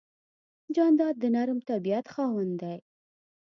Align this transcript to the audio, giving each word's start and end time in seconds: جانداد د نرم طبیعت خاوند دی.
جانداد 0.75 1.15
د 1.19 1.23
نرم 1.35 1.59
طبیعت 1.69 2.05
خاوند 2.13 2.53
دی. 2.61 2.77